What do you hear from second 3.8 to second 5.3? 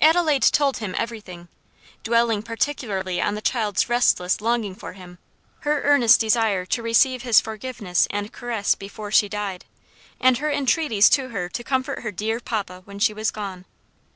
restless longing for him,